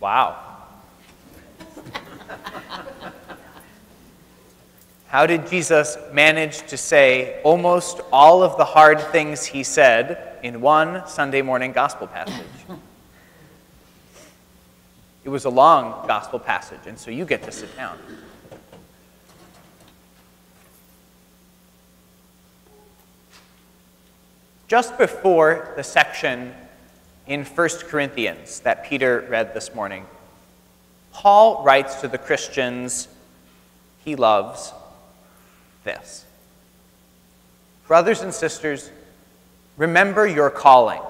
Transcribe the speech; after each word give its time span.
Wow. 0.00 0.42
How 5.08 5.26
did 5.26 5.46
Jesus 5.46 5.96
manage 6.12 6.66
to 6.66 6.76
say 6.76 7.40
almost 7.42 8.00
all 8.12 8.42
of 8.42 8.58
the 8.58 8.64
hard 8.64 9.00
things 9.00 9.46
he 9.46 9.62
said 9.62 10.38
in 10.42 10.60
one 10.60 11.06
Sunday 11.06 11.42
morning 11.42 11.72
gospel 11.72 12.06
passage? 12.06 12.44
It 15.24 15.28
was 15.28 15.44
a 15.44 15.50
long 15.50 16.06
gospel 16.06 16.38
passage, 16.38 16.86
and 16.86 16.98
so 16.98 17.10
you 17.10 17.24
get 17.24 17.42
to 17.44 17.52
sit 17.52 17.74
down. 17.76 17.98
Just 24.68 24.98
before 24.98 25.72
the 25.76 25.82
section 25.82 26.54
in 27.26 27.44
1 27.44 27.68
Corinthians 27.88 28.60
that 28.60 28.84
Peter 28.84 29.26
read 29.28 29.52
this 29.52 29.74
morning, 29.74 30.06
Paul 31.12 31.64
writes 31.64 31.96
to 32.02 32.08
the 32.08 32.18
Christians 32.18 33.08
he 34.04 34.16
loves 34.16 34.72
this 35.84 36.24
Brothers 37.86 38.22
and 38.22 38.34
sisters, 38.34 38.90
remember 39.76 40.26
your 40.26 40.50
calling. 40.50 41.00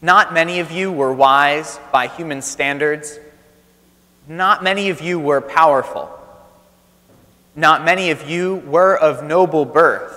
Not 0.00 0.32
many 0.32 0.60
of 0.60 0.70
you 0.70 0.92
were 0.92 1.12
wise 1.12 1.78
by 1.92 2.06
human 2.06 2.40
standards. 2.40 3.18
Not 4.28 4.62
many 4.62 4.90
of 4.90 5.00
you 5.00 5.18
were 5.18 5.40
powerful. 5.40 6.10
Not 7.56 7.84
many 7.84 8.10
of 8.10 8.28
you 8.28 8.56
were 8.66 8.96
of 8.96 9.24
noble 9.24 9.64
birth. 9.64 10.14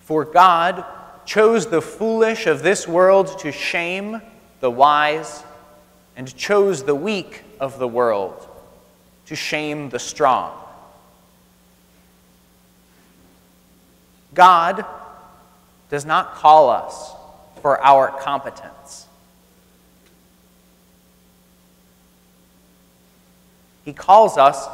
For 0.00 0.24
God 0.24 0.84
chose 1.26 1.66
the 1.66 1.82
foolish 1.82 2.46
of 2.46 2.62
this 2.62 2.88
world 2.88 3.38
to 3.40 3.52
shame 3.52 4.22
the 4.60 4.70
wise, 4.70 5.42
and 6.16 6.34
chose 6.34 6.84
the 6.84 6.94
weak 6.94 7.42
of 7.60 7.78
the 7.78 7.86
world 7.86 8.48
to 9.26 9.36
shame 9.36 9.90
the 9.90 9.98
strong. 9.98 10.56
God 14.32 14.84
does 15.90 16.06
not 16.06 16.34
call 16.34 16.70
us 16.70 17.12
for 17.60 17.82
our 17.82 18.08
competence. 18.08 19.06
He 23.84 23.92
calls 23.92 24.36
us 24.38 24.68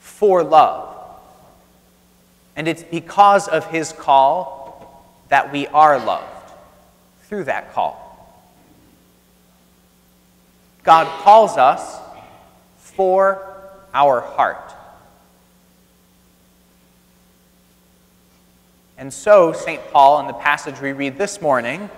for 0.00 0.42
love. 0.42 0.96
And 2.56 2.68
it's 2.68 2.82
because 2.82 3.48
of 3.48 3.66
his 3.66 3.92
call 3.92 4.63
that 5.34 5.50
we 5.50 5.66
are 5.66 5.98
loved 5.98 6.52
through 7.24 7.42
that 7.42 7.74
call. 7.74 8.00
God 10.84 11.08
calls 11.24 11.56
us 11.56 11.98
for 12.76 13.44
our 13.92 14.20
heart. 14.20 14.72
And 18.96 19.12
so, 19.12 19.52
St. 19.52 19.82
Paul, 19.90 20.20
in 20.20 20.28
the 20.28 20.34
passage 20.34 20.80
we 20.80 20.92
read 20.92 21.18
this 21.18 21.42
morning, 21.42 21.90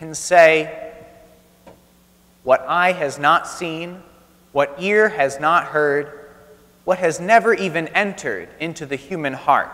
can 0.00 0.12
say, 0.12 0.94
What 2.42 2.62
eye 2.62 2.90
has 2.90 3.20
not 3.20 3.46
seen, 3.46 4.02
what 4.50 4.74
ear 4.80 5.10
has 5.10 5.38
not 5.38 5.66
heard, 5.66 6.10
what 6.84 6.98
has 6.98 7.20
never 7.20 7.54
even 7.54 7.86
entered 7.86 8.48
into 8.58 8.84
the 8.84 8.96
human 8.96 9.32
heart, 9.32 9.70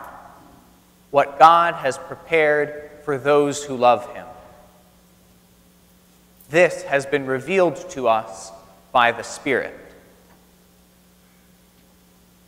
what 1.13 1.39
God 1.39 1.75
has 1.75 1.97
prepared 1.97 2.91
for 3.05 3.17
those 3.17 3.63
who 3.63 3.77
love 3.77 4.13
him. 4.13 4.27
This 6.51 6.83
has 6.83 7.07
been 7.07 7.27
revealed 7.27 7.77
to 7.91 8.09
us 8.09 8.51
by 8.91 9.13
the 9.13 9.23
Spirit. 9.23 9.79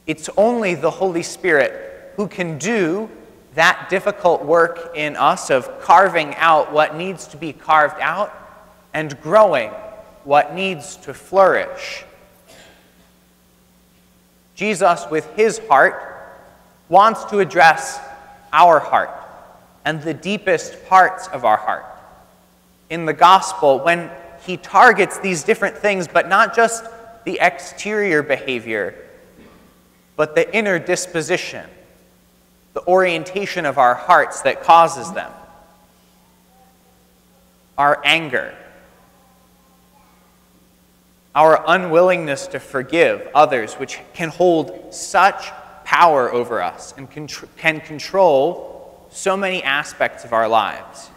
It's 0.09 0.29
only 0.37 0.75
the 0.75 0.91
Holy 0.91 1.23
Spirit 1.23 2.13
who 2.17 2.27
can 2.27 2.59
do 2.59 3.09
that 3.55 3.87
difficult 3.89 4.45
work 4.45 4.91
in 4.97 5.15
us 5.15 5.51
of 5.51 5.81
carving 5.81 6.35
out 6.35 6.73
what 6.73 6.97
needs 6.97 7.29
to 7.29 7.37
be 7.37 7.53
carved 7.53 8.01
out 8.01 8.35
and 8.93 9.21
growing 9.21 9.71
what 10.25 10.53
needs 10.53 10.97
to 10.97 11.15
flourish 11.15 12.05
Jesus, 14.55 15.05
with 15.11 15.29
his 15.35 15.59
heart, 15.67 16.23
wants 16.89 17.25
to 17.27 17.41
address 17.41 17.99
our 18.55 18.79
heart 18.79 19.11
and 19.85 20.01
the 20.01 20.15
deepest 20.15 20.87
parts 20.87 21.29
of 21.29 21.45
our 21.45 21.59
heart. 21.59 21.85
In 22.89 23.05
the 23.05 23.13
gospel, 23.13 23.81
when 23.81 24.11
he 24.47 24.57
targets 24.57 25.19
these 25.19 25.43
different 25.43 25.77
things, 25.77 26.09
but 26.09 26.29
not 26.29 26.55
just 26.55 26.85
the 27.25 27.39
exterior 27.41 28.23
behavior, 28.23 28.95
but 30.17 30.35
the 30.35 30.57
inner 30.57 30.79
disposition, 30.79 31.69
the 32.73 32.87
orientation 32.87 33.67
of 33.67 33.79
our 33.79 33.95
hearts 33.95 34.43
that 34.43 34.63
causes 34.63 35.13
them, 35.13 35.33
our 37.77 38.01
anger, 38.05 38.55
our 41.35 41.65
unwillingness 41.67 42.47
to 42.49 42.61
forgive 42.61 43.29
others, 43.35 43.75
which 43.75 43.99
can 44.13 44.29
hold 44.29 44.95
such 44.95 45.51
power 45.85 46.33
over 46.33 46.63
us 46.63 46.95
and 46.97 47.09
can 47.11 47.81
control 47.81 49.07
so 49.11 49.37
many 49.37 49.63
aspects 49.63 50.25
of 50.25 50.33
our 50.33 50.49
lives. 50.49 51.11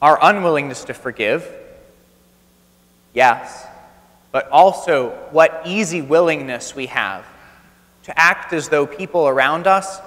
Our 0.00 0.18
unwillingness 0.20 0.84
to 0.84 0.94
forgive, 0.94 1.48
yes, 3.14 3.66
but 4.30 4.48
also 4.50 5.10
what 5.30 5.62
easy 5.64 6.00
willingness 6.02 6.74
we 6.74 6.86
have 6.86 7.24
to 8.04 8.18
act 8.18 8.52
as 8.52 8.68
though 8.68 8.86
people 8.86 9.28
around 9.28 9.66
us 9.66 10.00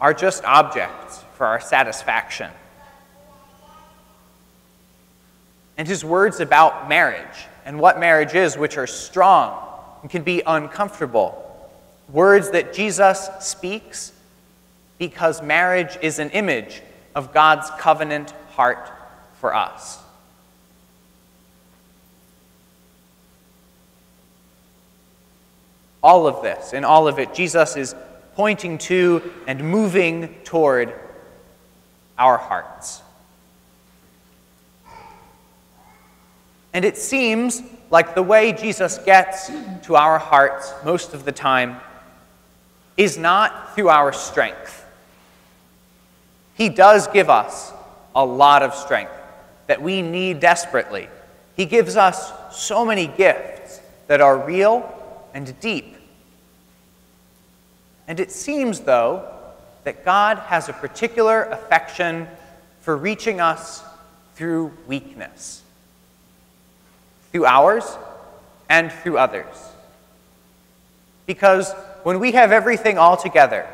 are 0.00 0.14
just 0.14 0.44
objects 0.44 1.24
for 1.34 1.46
our 1.46 1.60
satisfaction. 1.60 2.50
and 5.80 5.88
his 5.88 6.04
words 6.04 6.40
about 6.40 6.90
marriage 6.90 7.46
and 7.64 7.80
what 7.80 7.98
marriage 7.98 8.34
is, 8.34 8.58
which 8.58 8.76
are 8.76 8.86
strong 8.86 9.66
and 10.02 10.10
can 10.10 10.22
be 10.22 10.42
uncomfortable. 10.46 11.49
Words 12.12 12.50
that 12.50 12.72
Jesus 12.72 13.28
speaks 13.40 14.12
because 14.98 15.42
marriage 15.42 15.96
is 16.02 16.18
an 16.18 16.30
image 16.30 16.82
of 17.14 17.32
God's 17.32 17.70
covenant 17.78 18.32
heart 18.50 18.90
for 19.34 19.54
us. 19.54 19.98
All 26.02 26.26
of 26.26 26.42
this, 26.42 26.72
in 26.72 26.84
all 26.84 27.08
of 27.08 27.18
it, 27.18 27.34
Jesus 27.34 27.76
is 27.76 27.94
pointing 28.34 28.78
to 28.78 29.32
and 29.46 29.62
moving 29.62 30.34
toward 30.44 30.94
our 32.18 32.38
hearts. 32.38 33.02
And 36.72 36.84
it 36.84 36.96
seems 36.96 37.62
like 37.90 38.14
the 38.14 38.22
way 38.22 38.52
Jesus 38.52 38.98
gets 38.98 39.50
to 39.82 39.96
our 39.96 40.18
hearts 40.18 40.72
most 40.84 41.12
of 41.12 41.24
the 41.24 41.32
time 41.32 41.80
is 43.00 43.16
not 43.16 43.74
through 43.74 43.88
our 43.88 44.12
strength. 44.12 44.84
He 46.54 46.68
does 46.68 47.06
give 47.06 47.30
us 47.30 47.72
a 48.14 48.24
lot 48.24 48.62
of 48.62 48.74
strength 48.74 49.12
that 49.66 49.80
we 49.80 50.02
need 50.02 50.40
desperately. 50.40 51.08
He 51.56 51.64
gives 51.64 51.96
us 51.96 52.32
so 52.52 52.84
many 52.84 53.06
gifts 53.06 53.80
that 54.06 54.20
are 54.20 54.38
real 54.38 54.92
and 55.32 55.58
deep. 55.60 55.96
And 58.06 58.20
it 58.20 58.30
seems, 58.30 58.80
though, 58.80 59.32
that 59.84 60.04
God 60.04 60.38
has 60.38 60.68
a 60.68 60.72
particular 60.72 61.44
affection 61.44 62.28
for 62.80 62.96
reaching 62.96 63.40
us 63.40 63.82
through 64.34 64.72
weakness 64.86 65.62
through 67.32 67.46
ours 67.46 67.96
and 68.68 68.90
through 68.90 69.18
others. 69.18 69.46
Because 71.26 71.72
when 72.02 72.20
we 72.20 72.32
have 72.32 72.52
everything 72.52 72.98
all 72.98 73.16
together, 73.16 73.66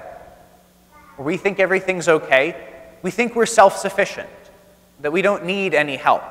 we 1.19 1.37
think 1.37 1.59
everything's 1.59 2.09
okay, 2.09 2.57
we 3.03 3.11
think 3.11 3.35
we're 3.35 3.47
self 3.47 3.77
sufficient, 3.77 4.29
that 5.01 5.13
we 5.13 5.23
don't 5.23 5.45
need 5.45 5.75
any 5.75 5.97
help. 5.97 6.23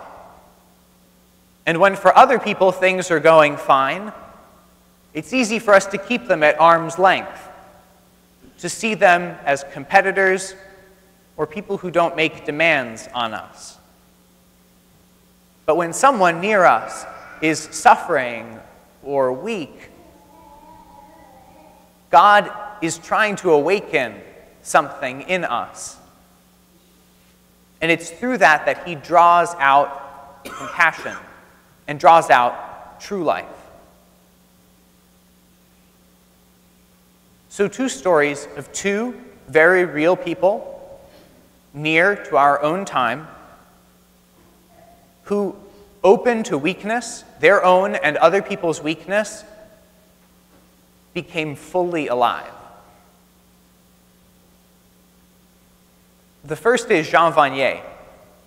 And 1.65 1.79
when 1.79 1.95
for 1.95 2.15
other 2.15 2.37
people 2.37 2.71
things 2.71 3.09
are 3.09 3.19
going 3.19 3.57
fine, 3.57 4.13
it's 5.13 5.33
easy 5.33 5.59
for 5.59 5.73
us 5.73 5.85
to 5.87 5.97
keep 5.97 6.27
them 6.27 6.43
at 6.43 6.59
arm's 6.59 6.99
length, 6.99 7.49
to 8.59 8.69
see 8.69 8.93
them 8.93 9.37
as 9.45 9.65
competitors 9.71 10.53
or 11.37 11.47
people 11.47 11.77
who 11.77 11.89
don't 11.89 12.15
make 12.15 12.45
demands 12.45 13.07
on 13.13 13.33
us. 13.33 13.77
But 15.65 15.77
when 15.77 15.93
someone 15.93 16.41
near 16.41 16.63
us 16.63 17.05
is 17.41 17.59
suffering 17.59 18.59
or 19.03 19.33
weak, 19.33 19.89
God 22.15 22.49
is 22.81 22.97
trying 22.97 23.35
to 23.35 23.51
awaken 23.51 24.15
something 24.61 25.23
in 25.23 25.43
us. 25.43 25.97
And 27.81 27.91
it's 27.91 28.09
through 28.09 28.37
that 28.37 28.67
that 28.67 28.87
he 28.87 28.95
draws 28.95 29.53
out 29.55 30.45
compassion 30.45 31.17
and 31.89 31.99
draws 31.99 32.29
out 32.29 33.01
true 33.01 33.25
life. 33.25 33.45
So, 37.49 37.67
two 37.67 37.89
stories 37.89 38.47
of 38.55 38.71
two 38.71 39.21
very 39.49 39.83
real 39.83 40.15
people 40.15 40.97
near 41.73 42.15
to 42.27 42.37
our 42.37 42.61
own 42.61 42.85
time 42.85 43.27
who, 45.23 45.53
open 46.01 46.43
to 46.43 46.57
weakness, 46.57 47.25
their 47.41 47.61
own 47.65 47.95
and 47.95 48.15
other 48.15 48.41
people's 48.41 48.81
weakness, 48.81 49.43
became 51.15 51.55
fully 51.55 52.07
alive. 52.07 52.51
The 56.43 56.55
first 56.55 56.91
is 56.91 57.09
Jean 57.09 57.31
Vanier. 57.31 57.81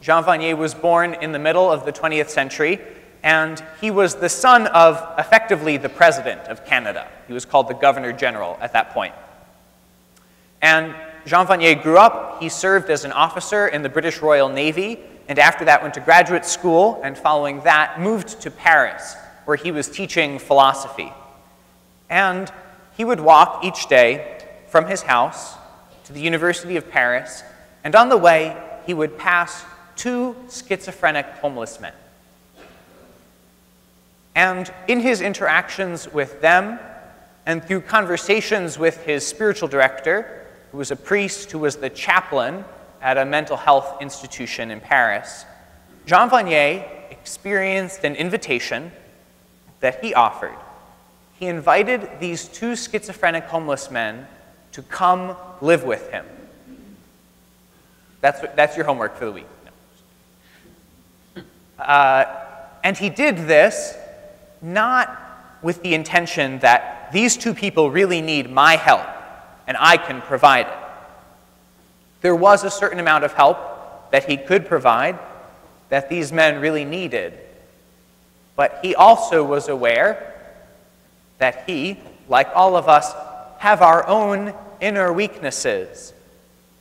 Jean 0.00 0.22
Vanier 0.22 0.56
was 0.56 0.74
born 0.74 1.14
in 1.14 1.32
the 1.32 1.38
middle 1.40 1.72
of 1.72 1.84
the 1.84 1.92
20th 1.92 2.28
century, 2.28 2.78
and 3.24 3.60
he 3.80 3.90
was 3.90 4.14
the 4.14 4.28
son 4.28 4.68
of 4.68 5.02
effectively 5.18 5.78
the 5.78 5.88
president 5.88 6.42
of 6.42 6.64
Canada. 6.64 7.08
He 7.26 7.32
was 7.32 7.44
called 7.44 7.66
the 7.66 7.74
governor 7.74 8.12
general 8.12 8.56
at 8.60 8.74
that 8.74 8.90
point. 8.90 9.14
And 10.62 10.94
Jean 11.26 11.46
Vanier 11.46 11.82
grew 11.82 11.98
up, 11.98 12.40
he 12.40 12.48
served 12.48 12.90
as 12.90 13.04
an 13.04 13.12
officer 13.12 13.66
in 13.66 13.82
the 13.82 13.88
British 13.88 14.20
Royal 14.20 14.48
Navy, 14.48 15.00
and 15.26 15.38
after 15.38 15.64
that 15.64 15.82
went 15.82 15.94
to 15.94 16.00
graduate 16.00 16.44
school, 16.44 17.00
and 17.02 17.16
following 17.16 17.62
that 17.62 17.98
moved 17.98 18.42
to 18.42 18.50
Paris, 18.50 19.16
where 19.46 19.56
he 19.56 19.72
was 19.72 19.88
teaching 19.88 20.38
philosophy. 20.38 21.12
And 22.10 22.52
he 22.96 23.05
would 23.05 23.20
walk 23.20 23.64
each 23.64 23.87
day 23.88 24.40
from 24.69 24.87
his 24.87 25.02
house 25.02 25.55
to 26.05 26.12
the 26.12 26.20
University 26.20 26.76
of 26.76 26.90
Paris, 26.90 27.43
and 27.84 27.94
on 27.94 28.08
the 28.08 28.16
way, 28.16 28.56
he 28.87 28.94
would 28.94 29.19
pass 29.19 29.64
two 29.96 30.34
schizophrenic 30.50 31.26
homeless 31.40 31.81
men. 31.81 31.93
And 34.34 34.72
in 34.87 35.00
his 35.00 35.20
interactions 35.20 36.12
with 36.12 36.40
them, 36.40 36.78
and 37.44 37.64
through 37.64 37.81
conversations 37.82 38.78
with 38.78 39.02
his 39.04 39.26
spiritual 39.26 39.69
director, 39.69 40.46
who 40.70 40.78
was 40.78 40.90
a 40.90 40.96
priest 40.96 41.50
who 41.50 41.58
was 41.58 41.76
the 41.76 41.90
chaplain 41.90 42.64
at 43.00 43.19
a 43.19 43.25
mental 43.25 43.56
health 43.56 44.00
institution 44.00 44.70
in 44.70 44.81
Paris, 44.81 45.44
Jean 46.06 46.28
Vanier 46.31 46.84
experienced 47.11 48.04
an 48.04 48.14
invitation 48.14 48.93
that 49.81 50.02
he 50.04 50.14
offered. 50.14 50.56
He 51.38 51.46
invited 51.46 52.08
these 52.19 52.46
two 52.46 52.75
schizophrenic 52.75 53.44
homeless 53.44 53.90
men 53.90 54.26
to 54.73 54.82
come 54.82 55.37
live 55.61 55.85
with 55.85 56.11
him. 56.11 56.26
That's, 58.20 58.40
that's 58.56 58.76
your 58.76 58.87
homework 58.87 59.17
for 59.17 59.26
the 59.26 59.32
week. 59.32 59.46
No. 61.37 61.43
Uh, 61.82 62.25
and 62.82 62.96
he 62.96 63.08
did 63.08 63.37
this 63.37 63.96
not 64.61 65.17
with 65.62 65.81
the 65.82 65.94
intention 65.94 66.58
that 66.58 67.12
these 67.12 67.37
two 67.37 67.55
people 67.55 67.90
really 67.90 68.20
need 68.20 68.50
my 68.50 68.75
help 68.75 69.06
and 69.69 69.76
I 69.79 69.96
can 69.96 70.20
provide 70.23 70.67
it. 70.67 70.79
There 72.20 72.35
was 72.35 72.64
a 72.64 72.70
certain 72.70 72.99
amount 72.99 73.25
of 73.25 73.32
help 73.35 74.11
that 74.11 74.25
he 74.25 74.37
could 74.37 74.67
provide 74.67 75.19
that 75.88 76.08
these 76.08 76.32
men 76.32 76.61
really 76.61 76.85
needed. 76.85 77.38
But 78.56 78.81
he 78.82 78.96
also 78.96 79.44
was 79.44 79.69
aware 79.69 80.35
that 81.38 81.64
he, 81.67 81.99
like 82.29 82.49
all 82.55 82.76
of 82.76 82.88
us, 82.88 83.12
have 83.58 83.82
our 83.82 84.06
own 84.06 84.55
inner 84.81 85.12
weaknesses. 85.12 86.12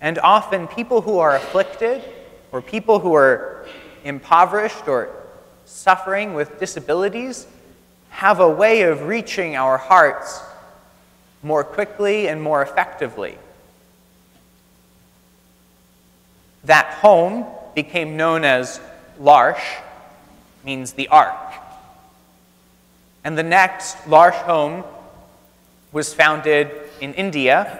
And 0.01 0.19
often 0.19 0.68
people 0.68 1.01
who 1.01 1.19
are 1.19 1.36
afflicted 1.36 2.04
or 2.51 2.62
people 2.62 3.00
who 3.00 3.13
are 3.15 3.65
impoverished 4.04 4.88
or 4.88 5.09
suffering 5.65 6.33
with 6.33 6.59
disabilities 6.59 7.48
have 8.09 8.39
a 8.39 8.50
way 8.50 8.83
of 8.83 9.04
reaching 9.04 9.56
our 9.56 9.77
hearts 9.77 10.42
more 11.44 11.63
quickly 11.63 12.27
and 12.27 12.42
more 12.42 12.62
effectively. 12.62 13.38
That 16.63 16.94
home 16.95 17.45
became 17.75 18.18
known 18.18 18.44
as 18.44 18.80
L'Arche, 19.19 19.81
means 20.63 20.94
the 20.94 21.07
ark. 21.07 21.36
And 23.27 23.38
the 23.38 23.44
next 23.44 24.07
L'Arche 24.07 24.35
home 24.35 24.85
was 25.91 26.13
founded 26.13 26.71
in 27.01 27.13
India, 27.15 27.77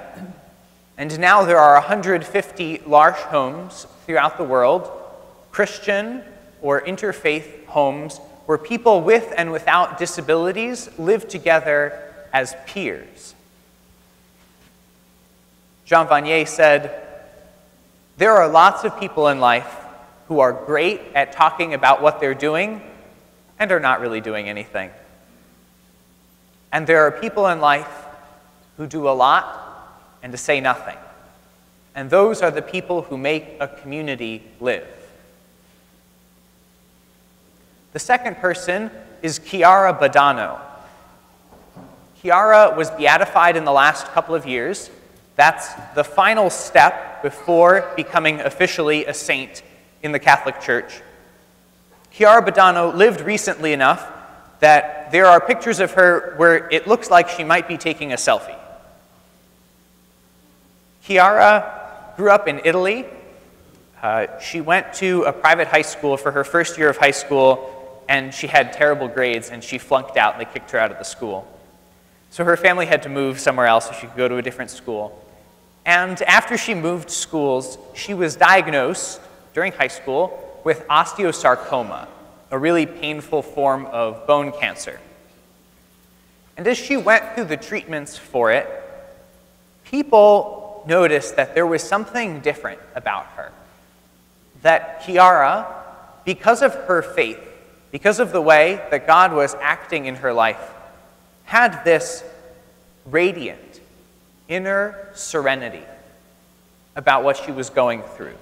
and 0.98 1.18
now 1.22 1.46
there 1.46 1.58
are 1.58 1.76
150 1.76 2.82
L'Arche 2.86 3.16
homes 3.16 3.88
throughout 4.06 4.38
the 4.38 4.44
world, 4.44 4.92
Christian 5.54 6.22
or 6.62 6.82
interfaith 6.82 7.66
homes, 7.68 8.18
where 8.46 8.58
people 8.58 9.00
with 9.00 9.34
and 9.38 9.54
without 9.54 9.98
disabilities 9.98 10.90
live 11.00 11.30
together 11.30 12.14
as 12.34 12.54
peers. 12.66 13.34
Jean 15.86 16.08
Vanier 16.08 16.46
said, 16.46 17.06
There 18.18 18.34
are 18.34 18.50
lots 18.50 18.84
of 18.84 19.00
people 19.00 19.30
in 19.30 19.40
life 19.40 19.78
who 20.28 20.42
are 20.42 20.52
great 20.52 21.00
at 21.16 21.32
talking 21.32 21.74
about 21.74 22.02
what 22.02 22.20
they're 22.20 22.34
doing 22.34 22.82
and 23.58 23.72
are 23.72 23.80
not 23.80 24.02
really 24.02 24.20
doing 24.20 24.50
anything. 24.50 24.92
And 26.78 26.86
there 26.86 27.08
are 27.08 27.12
people 27.12 27.48
in 27.48 27.60
life 27.60 28.06
who 28.78 28.86
do 28.86 29.10
a 29.10 29.16
lot 29.26 29.98
and 30.22 30.32
to 30.32 30.38
say 30.38 30.62
nothing. 30.62 30.96
And 31.96 32.08
those 32.08 32.44
are 32.44 32.52
the 32.52 32.62
people 32.62 33.02
who 33.02 33.18
make 33.18 33.58
a 33.60 33.68
community 33.68 34.44
live. 34.60 34.86
The 37.94 37.98
second 37.98 38.36
person 38.36 38.92
is 39.24 39.40
Chiara 39.40 39.92
Badano. 39.92 40.60
Chiara 42.22 42.76
was 42.78 42.92
beatified 42.92 43.58
in 43.58 43.66
the 43.66 43.72
last 43.72 44.06
couple 44.10 44.36
of 44.36 44.46
years 44.46 44.92
that's 45.36 45.74
the 45.96 46.04
final 46.04 46.52
step 46.52 47.24
before 47.24 47.92
becoming 47.96 48.40
officially 48.42 49.04
a 49.08 49.16
saint 49.16 49.64
in 50.04 50.12
the 50.12 50.20
Catholic 50.20 50.62
Church. 50.62 51.02
Chiara 52.12 52.46
Badano 52.46 52.94
lived 52.94 53.22
recently 53.22 53.74
enough 53.74 54.14
that 54.59 55.12
there 55.12 55.25
are 55.25 55.39
pictures 55.39 55.80
of 55.80 55.92
her 55.94 56.33
where 56.38 56.69
it 56.69 56.88
looks 56.88 57.09
like 57.09 57.30
she 57.30 57.44
might 57.44 57.68
be 57.68 57.77
taking 57.77 58.13
a 58.13 58.15
selfie. 58.15 58.57
Chiara 61.04 62.14
grew 62.18 62.31
up 62.31 62.47
in 62.47 62.61
Italy. 62.66 63.06
Uh, 64.02 64.40
she 64.40 64.61
went 64.61 64.94
to 64.94 65.23
a 65.23 65.33
private 65.33 65.68
high 65.68 65.81
school 65.81 66.18
for 66.18 66.31
her 66.31 66.44
first 66.44 66.78
year 66.78 66.90
of 66.90 66.97
high 66.97 67.11
school, 67.11 68.04
and 68.09 68.33
she 68.33 68.47
had 68.47 68.73
terrible 68.73 69.07
grades, 69.07 69.49
and 69.49 69.64
she 69.64 69.78
flunked 69.78 70.18
out, 70.18 70.33
and 70.33 70.42
they 70.42 70.52
kicked 70.52 70.71
her 70.71 70.80
out 70.80 70.92
of 70.92 70.97
the 70.97 71.04
school. 71.04 71.47
So 72.30 72.44
her 72.44 72.57
family 72.57 72.85
had 72.85 73.04
to 73.04 73.09
move 73.09 73.40
somewhere 73.40 73.68
else 73.68 73.87
so 73.87 73.94
she 73.94 74.07
could 74.07 74.18
go 74.18 74.28
to 74.28 74.37
a 74.37 74.42
different 74.42 74.71
school. 74.71 75.23
And 75.85 76.21
after 76.23 76.57
she 76.57 76.73
moved 76.73 77.09
schools, 77.09 77.78
she 77.94 78.14
was 78.14 78.35
diagnosed 78.35 79.21
during 79.54 79.71
high 79.71 79.87
school 79.87 80.61
with 80.64 80.85
osteosarcoma, 80.87 82.07
a 82.51 82.57
really 82.57 82.85
painful 82.85 83.42
form 83.42 83.85
of 83.87 84.25
bone 84.27 84.51
cancer. 84.51 84.99
And 86.56 86.66
as 86.68 86.77
she 86.77 86.97
went 86.97 87.35
through 87.35 87.45
the 87.45 87.57
treatments 87.57 88.18
for 88.18 88.51
it, 88.51 88.68
people 89.85 90.83
noticed 90.87 91.35
that 91.35 91.54
there 91.54 91.68
was 91.68 91.83
something 91.83 92.39
different 92.39 92.80
about 92.95 93.25
her. 93.35 93.51
That 94.63 95.04
Chiara, 95.06 95.68
because 96.25 96.61
of 96.61 96.73
her 96.73 97.01
faith, 97.01 97.39
because 97.92 98.19
of 98.19 98.31
the 98.31 98.42
way 98.42 98.81
that 98.92 99.06
God 99.06 99.33
was 99.33 99.56
acting 99.56 100.06
in 100.06 100.16
her 100.16 100.33
life, 100.33 100.59
had 101.44 101.83
this 101.83 102.23
radiant, 103.06 103.80
inner 104.47 105.09
serenity 105.13 105.83
about 106.95 107.23
what 107.23 107.37
she 107.37 107.51
was 107.51 107.69
going 107.69 108.01
through. 108.01 108.35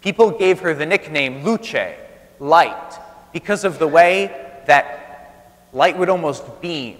People 0.00 0.30
gave 0.30 0.60
her 0.60 0.74
the 0.74 0.86
nickname 0.86 1.42
Luce, 1.42 1.94
light, 2.38 2.98
because 3.32 3.64
of 3.64 3.78
the 3.78 3.88
way 3.88 4.26
that 4.66 5.64
light 5.72 5.98
would 5.98 6.08
almost 6.08 6.60
beam 6.60 6.98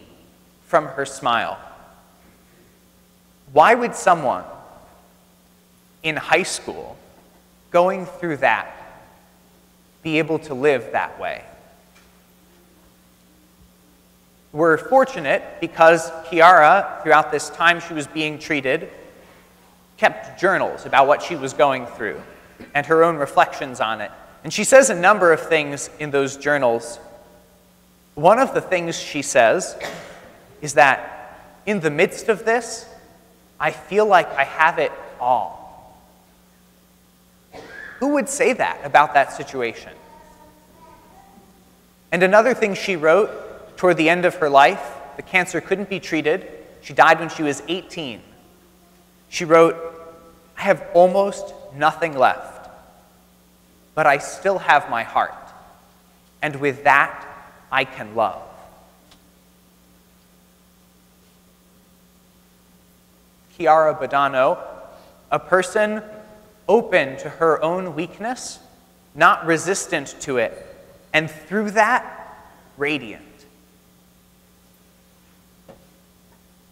from 0.66 0.86
her 0.86 1.06
smile. 1.06 1.58
Why 3.52 3.74
would 3.74 3.94
someone 3.94 4.44
in 6.02 6.16
high 6.16 6.42
school 6.42 6.96
going 7.70 8.06
through 8.06 8.38
that 8.38 8.74
be 10.02 10.18
able 10.18 10.38
to 10.40 10.54
live 10.54 10.90
that 10.92 11.18
way? 11.20 11.44
We're 14.52 14.76
fortunate 14.76 15.42
because 15.60 16.10
Chiara, 16.28 17.00
throughout 17.02 17.32
this 17.32 17.50
time 17.50 17.80
she 17.80 17.94
was 17.94 18.06
being 18.06 18.38
treated, 18.38 18.88
kept 19.96 20.40
journals 20.40 20.86
about 20.86 21.06
what 21.06 21.22
she 21.22 21.36
was 21.36 21.52
going 21.52 21.86
through 21.86 22.20
and 22.74 22.86
her 22.86 23.02
own 23.02 23.16
reflections 23.16 23.80
on 23.80 24.00
it. 24.00 24.10
And 24.44 24.52
she 24.52 24.62
says 24.62 24.90
a 24.90 24.94
number 24.94 25.32
of 25.32 25.40
things 25.40 25.90
in 25.98 26.10
those 26.10 26.36
journals. 26.36 26.98
One 28.14 28.38
of 28.38 28.54
the 28.54 28.60
things 28.60 28.96
she 28.98 29.22
says 29.22 29.76
is 30.62 30.74
that 30.74 31.40
in 31.66 31.80
the 31.80 31.90
midst 31.90 32.28
of 32.28 32.44
this, 32.44 32.86
I 33.58 33.70
feel 33.70 34.06
like 34.06 34.28
I 34.34 34.44
have 34.44 34.78
it 34.78 34.92
all. 35.18 35.98
Who 37.98 38.08
would 38.10 38.28
say 38.28 38.52
that 38.52 38.80
about 38.84 39.14
that 39.14 39.32
situation? 39.32 39.92
And 42.12 42.22
another 42.22 42.54
thing 42.54 42.74
she 42.74 42.96
wrote 42.96 43.76
toward 43.76 43.96
the 43.96 44.08
end 44.08 44.24
of 44.24 44.36
her 44.36 44.48
life 44.48 44.94
the 45.16 45.22
cancer 45.22 45.60
couldn't 45.60 45.88
be 45.88 46.00
treated. 46.00 46.50
She 46.80 46.92
died 46.92 47.20
when 47.20 47.28
she 47.28 47.42
was 47.42 47.62
18. 47.68 48.20
She 49.28 49.44
wrote, 49.44 49.76
I 50.56 50.62
have 50.62 50.86
almost 50.94 51.54
nothing 51.74 52.16
left, 52.16 52.53
but 53.94 54.06
I 54.06 54.18
still 54.18 54.58
have 54.58 54.90
my 54.90 55.02
heart. 55.02 55.34
And 56.42 56.56
with 56.56 56.84
that, 56.84 57.26
I 57.70 57.84
can 57.84 58.14
love. 58.14 58.42
Chiara 63.56 63.94
Badano, 63.94 64.58
a 65.30 65.38
person 65.38 66.02
open 66.68 67.16
to 67.18 67.28
her 67.28 67.62
own 67.62 67.94
weakness, 67.94 68.58
not 69.14 69.46
resistant 69.46 70.16
to 70.20 70.38
it, 70.38 70.66
and 71.12 71.30
through 71.30 71.70
that, 71.72 72.36
radiant. 72.76 73.22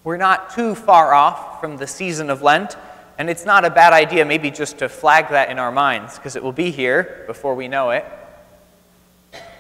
We're 0.05 0.17
not 0.17 0.55
too 0.55 0.75
far 0.75 1.15
off 1.15 1.61
from 1.61 1.77
the 1.77 1.87
season 1.87 2.31
of 2.31 2.43
Lent, 2.43 2.77
and 3.19 3.29
it's 3.31 3.45
not 3.45 3.65
a 3.65 3.71
bad 3.71 3.93
idea 3.93 4.25
maybe 4.25 4.51
just 4.51 4.79
to 4.79 4.89
flag 4.89 5.29
that 5.31 5.51
in 5.51 5.59
our 5.59 5.73
minds, 5.73 6.17
because 6.17 6.37
it 6.37 6.43
will 6.43 6.53
be 6.53 6.71
here 6.71 7.25
before 7.27 7.55
we 7.55 7.69
know 7.69 7.91
it. 7.91 8.05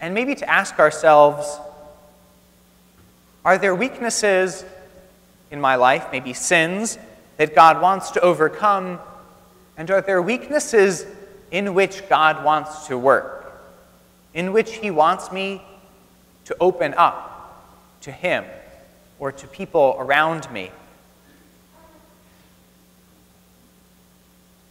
And 0.00 0.14
maybe 0.14 0.35
to 0.37 0.49
ask 0.49 0.78
ourselves 0.78 1.59
are 3.44 3.59
there 3.59 3.75
weaknesses 3.75 4.64
in 5.50 5.61
my 5.61 5.75
life, 5.75 6.06
maybe 6.12 6.32
sins, 6.32 6.97
that 7.38 7.56
God 7.56 7.82
wants 7.82 8.12
to 8.12 8.21
overcome? 8.21 9.00
And 9.76 9.90
are 9.90 10.00
there 10.00 10.23
weaknesses 10.23 11.04
in 11.50 11.75
which 11.75 12.09
God 12.09 12.44
wants 12.44 12.87
to 12.87 12.97
work, 12.97 13.52
in 14.32 14.52
which 14.52 14.75
He 14.75 14.92
wants 14.92 15.32
me 15.32 15.61
to 16.44 16.56
open 16.61 16.94
up 16.97 17.66
to 18.02 18.12
Him? 18.12 18.44
or 19.23 19.30
to 19.30 19.47
people 19.47 19.94
around 20.00 20.50
me. 20.50 20.73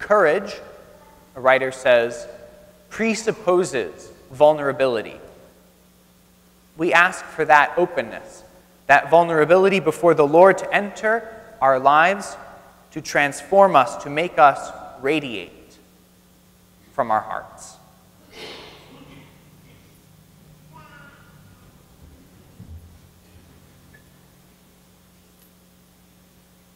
Courage, 0.01 0.59
a 1.35 1.39
writer 1.39 1.71
says, 1.71 2.27
presupposes 2.89 4.11
vulnerability. 4.31 5.19
We 6.75 6.91
ask 6.91 7.23
for 7.23 7.45
that 7.45 7.73
openness, 7.77 8.43
that 8.87 9.09
vulnerability 9.09 9.79
before 9.79 10.13
the 10.13 10.27
Lord 10.27 10.57
to 10.57 10.73
enter 10.73 11.27
our 11.61 11.79
lives, 11.79 12.35
to 12.91 13.01
transform 13.01 13.75
us, 13.75 14.03
to 14.03 14.09
make 14.09 14.37
us 14.37 14.71
radiate 15.01 15.77
from 16.93 17.11
our 17.11 17.21
hearts. 17.21 17.75